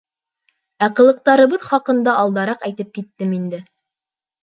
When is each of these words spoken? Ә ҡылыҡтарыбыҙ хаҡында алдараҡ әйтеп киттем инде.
Ә 0.85 0.89
ҡылыҡтарыбыҙ 0.99 1.69
хаҡында 1.73 2.17
алдараҡ 2.25 2.69
әйтеп 2.73 2.93
киттем 2.99 3.41
инде. 3.43 3.65